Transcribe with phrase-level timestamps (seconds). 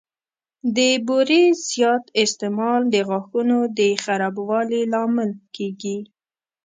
[0.75, 0.77] د
[1.07, 5.97] بوري زیات استعمال د غاښونو د خرابوالي لامل کېږي.